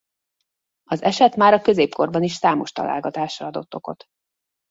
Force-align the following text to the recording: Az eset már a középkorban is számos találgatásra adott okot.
Az 0.83 1.01
eset 1.01 1.35
már 1.35 1.53
a 1.53 1.61
középkorban 1.61 2.23
is 2.23 2.33
számos 2.33 2.71
találgatásra 2.71 3.45
adott 3.47 3.75
okot. 3.75 4.03